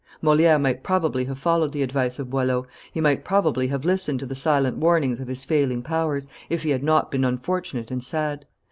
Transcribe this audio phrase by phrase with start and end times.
[0.19, 4.25] Moliere might probably have followed the advice of Boileau, he might probably have listened to
[4.25, 8.47] the silent warnings of his failing powers, if he had not been unfortunate and sad.